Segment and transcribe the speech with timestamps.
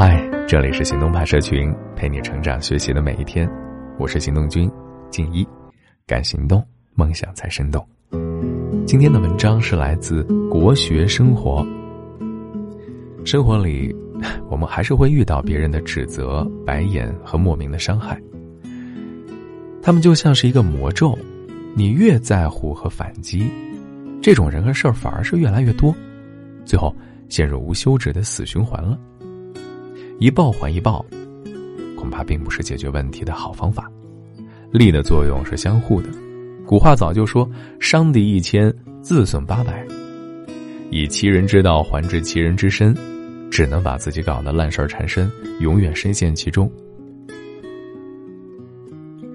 [0.00, 0.16] 嗨，
[0.46, 3.50] 这里是行动派社群，陪你成长学习的每一天。
[3.98, 4.70] 我是行动君
[5.10, 5.44] 静一，
[6.06, 7.84] 敢行动，梦想才生动。
[8.86, 11.66] 今天的文章是来自国学生活。
[13.24, 13.92] 生活里，
[14.48, 18.16] 我们还是会遇到别人的指责、白眼和莫名的伤害。
[19.82, 21.18] 他们就像是一个魔咒，
[21.74, 23.50] 你越在乎和反击，
[24.22, 25.92] 这种人和事儿反而是越来越多，
[26.64, 26.94] 最后
[27.28, 28.96] 陷入无休止的死循环了。
[30.20, 31.04] 一报还一报，
[31.96, 33.88] 恐怕并不是解决问题的好方法。
[34.72, 36.08] 力的作用是相互的。
[36.66, 37.48] 古话早就说
[37.78, 39.86] ：“伤敌一千，自损八百。”
[40.90, 42.92] 以其人之道还治其人之身，
[43.48, 46.68] 只能把自己搞得烂事儿缠身，永远深陷其中。《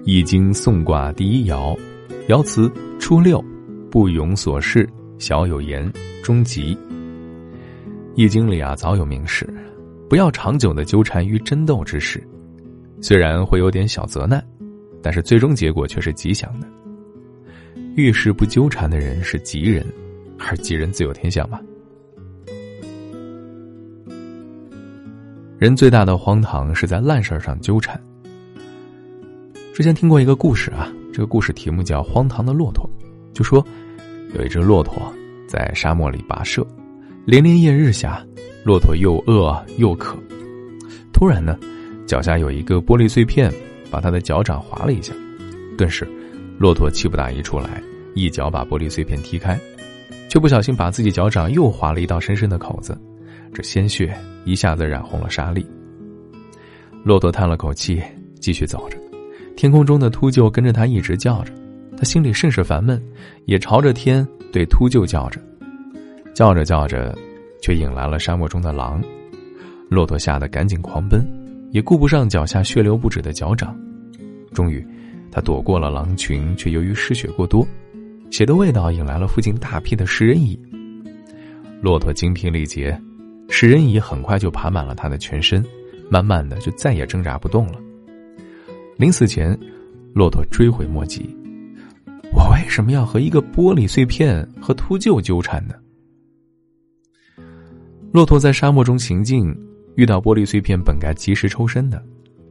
[0.04, 1.74] 易经》宋卦第一爻，
[2.28, 3.42] 爻辞初六，
[3.90, 4.86] 不庸所事，
[5.18, 5.90] 小有言，
[6.22, 6.74] 终吉。
[8.16, 9.48] 《易经》里啊，早有明示，
[10.08, 12.22] 不要长久的纠缠于争斗之事，
[13.00, 14.44] 虽然会有点小责难，
[15.02, 16.66] 但是最终结果却是吉祥的。
[17.96, 19.86] 遇事不纠缠的人是吉人，
[20.38, 21.60] 而吉人自有天相嘛。
[25.58, 27.98] 人最大的荒唐是在烂事上纠缠。
[29.72, 32.88] 之前听过一个故事啊，这个故事题目叫《荒唐的骆驼》，
[33.32, 33.64] 就说
[34.34, 35.12] 有一只骆驼
[35.48, 36.66] 在沙漠里跋涉，
[37.24, 38.24] 连连夜日下，
[38.64, 40.16] 骆驼又饿又渴。
[41.12, 41.58] 突然呢，
[42.06, 43.52] 脚下有一个玻璃碎片，
[43.90, 45.12] 把他的脚掌划了一下，
[45.76, 46.08] 顿时。
[46.56, 47.82] 骆驼气不打一处来，
[48.14, 49.58] 一脚把玻璃碎片踢开，
[50.28, 52.96] 却不小心把自己脚掌又划了一道深深的口子，
[53.52, 55.66] 这鲜血一下子染红了沙砾。
[57.02, 58.00] 骆驼叹了口气，
[58.38, 58.96] 继续走着。
[59.56, 61.52] 天空中的秃鹫跟着他一直叫着，
[61.96, 63.02] 他心里甚是烦闷，
[63.46, 65.40] 也朝着天对秃鹫叫着。
[66.34, 67.12] 叫着叫着，
[67.64, 69.02] 却引来了沙漠中的狼。
[69.88, 71.26] 骆驼吓得赶紧狂奔，
[71.70, 73.74] 也顾不上脚下血流不止的脚掌，
[74.52, 74.86] 终于。
[75.32, 77.66] 他躲过了狼群，却由于失血过多，
[78.30, 80.60] 血的味道引来了附近大批的食人蚁。
[81.80, 83.00] 骆驼精疲力竭，
[83.48, 85.64] 食人蚁很快就爬满了他的全身，
[86.10, 87.80] 慢慢的就再也挣扎不动了。
[88.98, 89.58] 临死前，
[90.12, 91.34] 骆驼追悔莫及
[92.30, 95.74] ：“我为什么要和一个玻璃碎片和秃鹫纠缠呢？”
[98.14, 99.52] 骆驼在沙漠中行进，
[99.96, 102.00] 遇到玻璃碎片，本该及时抽身的。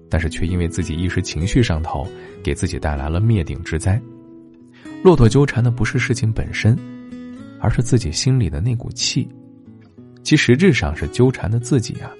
[0.09, 2.05] 但是却因为自己一时情绪上头，
[2.43, 3.97] 给自己带来了灭顶之灾。
[5.01, 6.77] 骆驼纠缠的不是事情本身，
[7.61, 9.25] 而是自己心里的那股气，
[10.21, 12.11] 其实质上是纠缠的自己啊。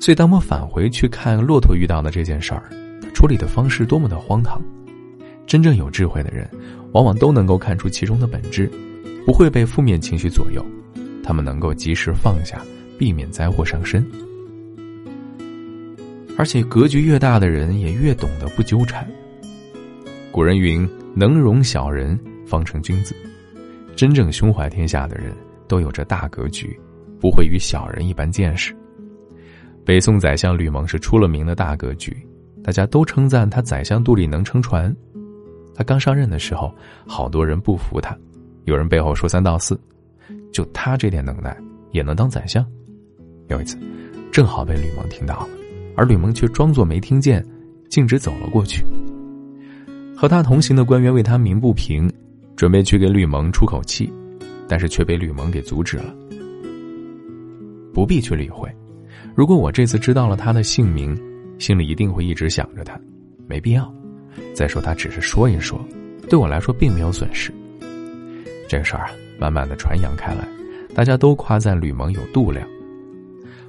[0.00, 2.70] 所以，当我返回去看骆驼遇到的这件事儿，
[3.12, 4.62] 处理的方式多么的荒唐。
[5.46, 6.48] 真正有智慧的人，
[6.92, 8.66] 往往都能够看出其中的本质，
[9.26, 10.64] 不会被负面情绪左右，
[11.22, 12.60] 他们能够及时放下，
[12.98, 14.04] 避免灾祸上身。
[16.38, 19.06] 而且格局越大的人，也越懂得不纠缠。
[20.30, 23.14] 古人云：“能容小人，方成君子。”
[23.94, 25.30] 真正胸怀天下的人，
[25.68, 26.78] 都有着大格局，
[27.20, 28.74] 不会与小人一般见识。
[29.84, 32.16] 北宋宰相吕蒙是出了名的大格局，
[32.64, 34.94] 大家都称赞他宰相肚里能撑船。
[35.74, 36.74] 他刚上任的时候，
[37.06, 38.16] 好多人不服他，
[38.64, 39.78] 有人背后说三道四，
[40.52, 41.56] 就他这点能耐，
[41.90, 42.64] 也能当宰相？
[43.48, 43.76] 有一次，
[44.30, 45.48] 正好被吕蒙听到了。
[45.94, 47.44] 而吕蒙却装作没听见，
[47.88, 48.84] 径直走了过去。
[50.16, 52.10] 和他同行的官员为他鸣不平，
[52.56, 54.10] 准备去给吕蒙出口气，
[54.68, 56.14] 但是却被吕蒙给阻止了。
[57.92, 58.74] 不必去理会，
[59.34, 61.14] 如果我这次知道了他的姓名，
[61.58, 62.98] 心里一定会一直想着他，
[63.46, 63.92] 没必要。
[64.54, 65.78] 再说他只是说一说，
[66.30, 67.52] 对我来说并没有损失。
[68.66, 69.10] 这个事儿啊，
[69.42, 70.46] 慢慢的传扬开来，
[70.94, 72.64] 大家都夸赞吕蒙有度量。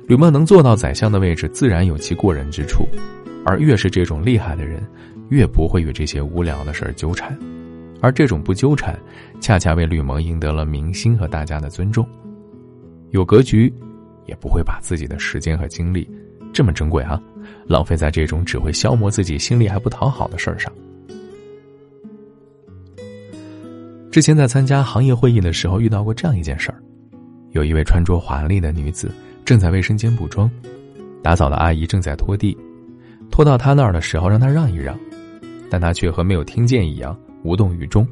[0.06, 2.88] 吕蒙能做到宰相的位置，自然有其过人之处，
[3.44, 4.85] 而越是这种厉害的人，
[5.29, 7.35] 越不会与这些无聊的事儿纠缠，
[8.01, 8.95] 而这种不纠缠，
[9.41, 12.07] 恰恰为吕蒙赢得了民心和大家的尊重。
[13.09, 13.73] 有格局，
[14.28, 16.07] 也不会把自己的时间和精力，
[16.53, 17.20] 这么珍贵啊，
[17.66, 20.72] 浪费在这种只会消磨自己心里还不讨好的事儿上。
[24.13, 26.77] 之前在参加行业会议的时候，遇到过这样一件事儿，
[27.49, 29.11] 有一位穿着华丽的女子。
[29.43, 30.47] 正在卫生间补妆，
[31.23, 32.55] 打扫的阿姨正在拖地，
[33.31, 34.95] 拖到她那儿的时候，让她让一让，
[35.67, 38.07] 但他却和没有听见一样，无动于衷。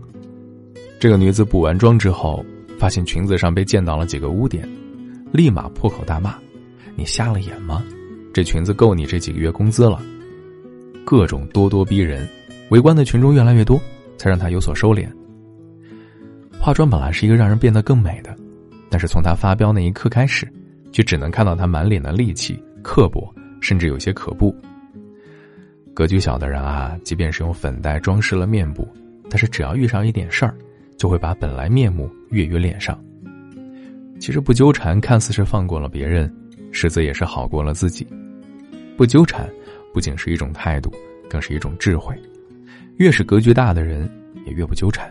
[1.00, 2.44] 这个女子补完妆之后，
[2.80, 4.68] 发现裙子上被溅到了几个污点，
[5.31, 6.33] 立马破口大骂
[6.98, 7.83] ：“你瞎了眼吗？
[8.33, 10.01] 这裙子够你这几个月工资了！”
[11.06, 12.27] 各种咄咄逼人，
[12.71, 13.80] 围观的群众越来越多，
[14.18, 15.07] 才让她有所收敛。
[16.62, 18.38] 化妆本来是一个让人变得更美的，
[18.88, 20.48] 但是从他发飙那一刻开始。
[20.92, 24.54] 却只能看到他满脸的戾气、刻薄，甚至有些可怖。
[25.94, 28.86] 格局小的人啊，即便是用粉黛装饰了面部，
[29.30, 30.54] 但是只要遇上一点事儿，
[30.98, 33.02] 就会把本来面目跃于脸上。
[34.19, 36.30] 其实不纠缠，看似是放过了别人，
[36.74, 38.06] 实则也是好过了自己。
[38.98, 39.50] 不纠缠，
[39.94, 40.92] 不仅是一种态度，
[41.30, 42.13] 更是一种智慧。
[42.98, 44.10] 越是格局大的人，
[44.46, 45.10] 也越不纠缠。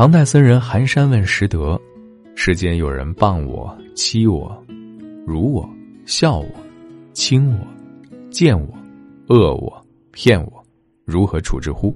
[0.00, 1.78] 唐代僧人寒山问拾得
[2.34, 4.64] ：“世间有人谤我、欺我、
[5.26, 5.68] 辱我、
[6.06, 6.48] 笑我、
[7.12, 7.66] 轻我、
[8.30, 8.74] 贱我、
[9.26, 10.64] 恶我、骗我，
[11.04, 11.94] 如何处置乎？”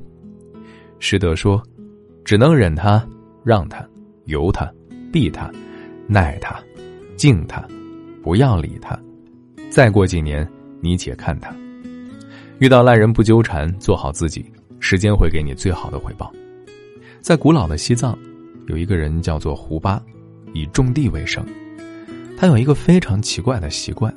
[1.00, 1.62] 拾得说
[2.26, 3.02] ：“只能忍他，
[3.42, 3.82] 让他。”
[4.26, 4.70] 由他，
[5.10, 5.50] 避他，
[6.06, 6.62] 耐他，
[7.16, 7.66] 敬他，
[8.22, 9.00] 不要理他。
[9.70, 10.46] 再过几年，
[10.82, 11.56] 你且看他。
[12.58, 14.44] 遇到烂人不纠缠，做好自己，
[14.78, 16.30] 时间会给你最好的回报。
[17.24, 18.14] 在古老的西藏，
[18.66, 19.98] 有一个人叫做胡巴，
[20.52, 21.42] 以种地为生。
[22.36, 24.14] 他有一个非常奇怪的习惯，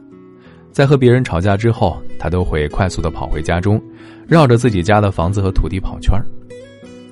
[0.74, 3.82] 在和别人吵架之后，他都会快速的跑回家中，
[4.28, 6.22] 绕着自己家的房子和土地跑圈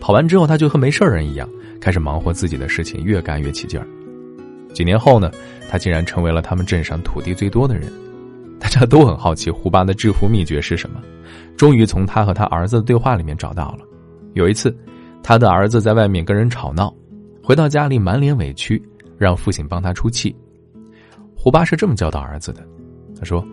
[0.01, 1.47] 跑完之后，他就和没事人一样。
[1.79, 3.87] 开始忙活自己的事情，越干越起劲儿。
[4.73, 5.31] 几年后呢，
[5.69, 7.89] 他竟然成为了他们镇上土地最多的人。
[8.59, 11.01] 大家都很好奇胡巴的致富秘诀是什么，
[11.55, 13.85] 终于从他和他儿子的对话里面找到了。
[14.33, 14.75] 有一次，
[15.27, 16.93] 他的儿子在外面跟人吵闹，
[17.41, 18.79] 回到家里满脸委屈，
[19.17, 20.35] 让父亲帮他出气。
[21.35, 22.63] 胡巴是这么教导儿子的
[23.17, 23.43] ：“他说，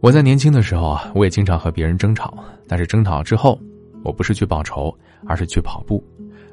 [0.00, 2.36] 我在年轻的时候啊，我也经常和别人争吵，
[2.66, 3.58] 但是争吵之后，
[4.04, 4.94] 我不是去报仇，
[5.26, 6.04] 而是去跑步。”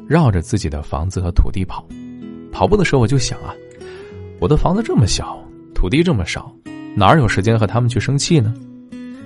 [0.07, 1.85] 绕着自己的房子和土地跑，
[2.53, 3.53] 跑步的时候我就想啊，
[4.39, 5.37] 我的房子这么小，
[5.73, 6.49] 土地这么少，
[6.95, 8.53] 哪儿有时间和他们去生气呢？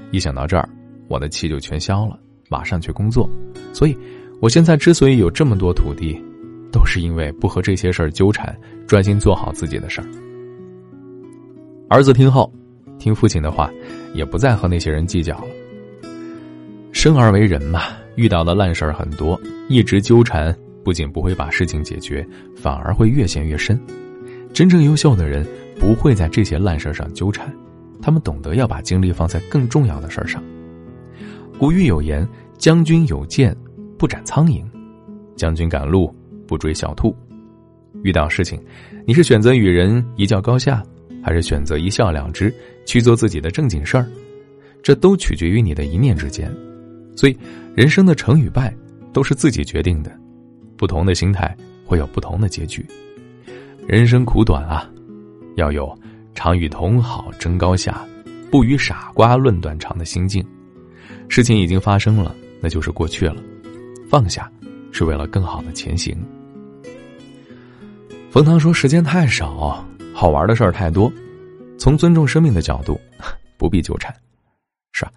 [0.09, 0.67] 一想到这儿，
[1.07, 2.19] 我的气就全消了，
[2.49, 3.29] 马上去工作。
[3.71, 3.95] 所以，
[4.39, 6.19] 我现在之所以有这么多土地，
[6.71, 8.55] 都是因为不和这些事儿纠缠，
[8.87, 10.07] 专心做好自己的事儿。
[11.89, 12.51] 儿子听后，
[12.97, 13.69] 听父亲的话，
[14.13, 15.47] 也不再和那些人计较了。
[16.91, 17.81] 生而为人嘛，
[18.15, 20.55] 遇到的烂事儿很多，一直纠缠。
[20.81, 22.25] 不仅不会把事情解决，
[22.55, 23.79] 反而会越陷越深。
[24.53, 25.45] 真正优秀的人
[25.77, 27.53] 不会在这些烂事上纠缠，
[28.01, 30.41] 他们懂得要把精力放在更重要的事上。
[31.59, 32.27] 古语有言
[32.57, 33.55] ：“将军有剑，
[33.99, 34.63] 不斩苍蝇；
[35.35, 36.15] 将军赶路，
[36.47, 37.13] 不追小兔。”
[38.01, 38.57] 遇到事情，
[39.05, 40.81] 你是选择与人一较高下，
[41.21, 42.53] 还是选择一笑了之，
[42.85, 44.07] 去做自己的正经事儿？
[44.81, 46.49] 这都取决于你的一念之间。
[47.13, 47.37] 所以，
[47.75, 48.73] 人生的成与败，
[49.11, 50.09] 都是自己决定的。
[50.77, 51.53] 不同的心态
[51.83, 52.85] 会有不同的结局。
[53.85, 54.89] 人生苦短啊，
[55.57, 55.93] 要有
[56.33, 58.07] 常与同好争高下，
[58.49, 60.41] 不与傻瓜论短长的心境。
[61.27, 63.35] 事情已经发生了，那就是过去了。
[64.09, 64.51] 放下，
[64.91, 66.17] 是为了更好的前行。
[68.31, 69.85] 冯唐说：“时间太少，
[70.15, 71.13] 好玩的事儿太多，
[71.77, 72.99] 从尊重生命的角度，
[73.55, 74.11] 不必纠缠。”
[74.93, 75.11] 是啊？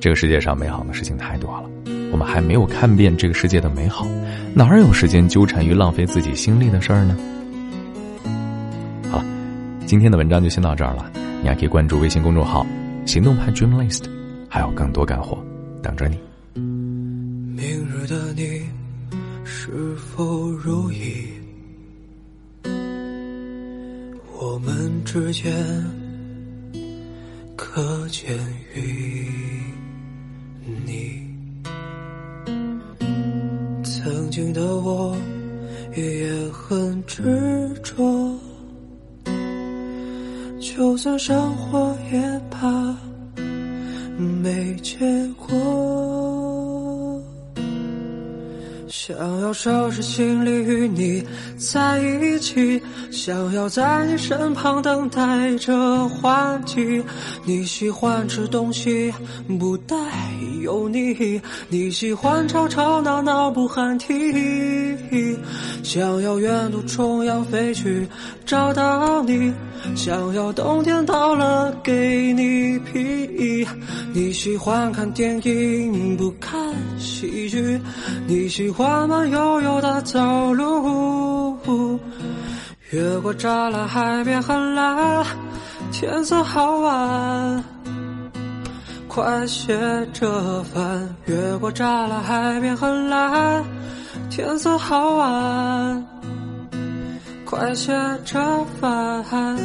[0.00, 1.68] 这个世界上美好的事情太多了，
[2.12, 4.06] 我们还没有看遍这个世界的美好，
[4.54, 7.16] 哪有时间纠缠于浪费自己心力的事儿呢？
[9.10, 9.24] 好了，
[9.86, 11.10] 今天的文章就先到这儿了。
[11.42, 12.64] 你还可以关注微信公众号
[13.06, 14.04] “行动派 Dream List”，
[14.48, 15.36] 还有更多干货
[15.82, 16.16] 等着你。
[18.06, 18.62] 的你
[19.44, 21.26] 是否如意？
[24.38, 25.52] 我们之间
[27.56, 28.38] 可见
[28.74, 29.28] 于？
[30.84, 31.20] 你
[33.82, 35.16] 曾经的我
[35.96, 37.24] 也很执
[37.82, 38.38] 着，
[40.60, 42.35] 就算生活也
[49.58, 51.24] 收拾行李与你
[51.56, 57.02] 在一起，想要在你身旁等待着换季。
[57.42, 59.10] 你喜欢吃东西
[59.58, 59.96] 不带
[60.66, 65.38] 有你，你喜欢吵吵闹闹不喊停。
[65.84, 68.04] 想要远渡重洋飞去
[68.44, 69.52] 找到你，
[69.94, 73.00] 想要冬天到了给你披
[73.38, 73.64] 衣。
[74.12, 76.58] 你喜欢看电影不看
[76.98, 77.80] 喜剧，
[78.26, 81.96] 你喜欢慢悠悠的走路。
[82.90, 85.24] 越过栅栏，海边很蓝。
[85.92, 87.64] 天色好晚，
[89.16, 89.74] 快些
[90.12, 91.16] 折返。
[91.24, 93.64] 越过栅栏，海边很蓝。
[94.28, 96.06] 天色好晚，
[97.46, 97.94] 快些
[98.26, 98.38] 折
[98.78, 99.56] 返。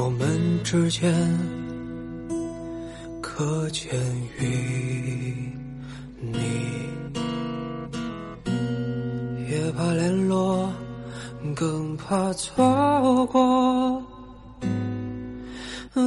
[0.00, 1.12] 我们之间
[3.20, 3.90] 可见
[4.38, 5.52] 于
[6.20, 6.38] 你，
[9.50, 10.70] 也怕联络，
[11.54, 14.00] 更怕错过。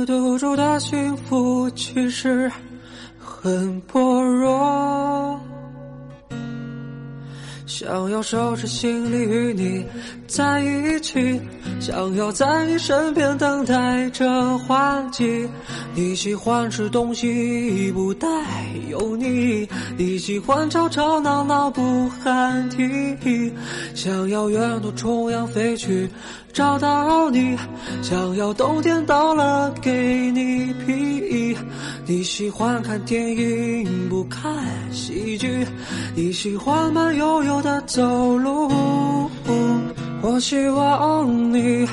[0.07, 2.49] 赌注的幸福其实
[3.19, 5.00] 很薄弱。
[7.73, 9.85] 想要收拾行李与你
[10.27, 11.39] 在一起，
[11.79, 15.47] 想要在你身边等待着换季。
[15.95, 18.27] 你喜欢吃东西不带
[18.89, 19.65] 油腻，
[19.97, 23.55] 你喜欢吵吵闹闹不喊停。
[23.95, 26.09] 想要远渡重洋飞去
[26.53, 27.57] 找到你，
[28.01, 31.57] 想要冬天到了给你披衣。
[32.05, 34.53] 你喜欢看电影不看
[34.91, 35.65] 喜剧，
[36.13, 38.69] 你喜欢慢悠悠的走路。
[40.21, 41.87] 我希望你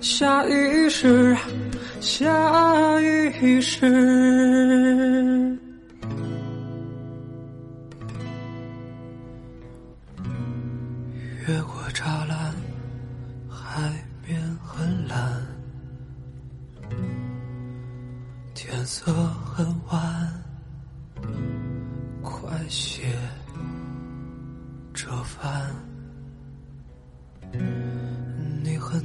[0.00, 1.36] 下意识，
[2.00, 3.86] 下意识
[11.48, 12.45] 越过栅栏，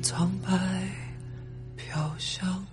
[0.01, 0.50] 苍白，
[1.75, 2.65] 飘香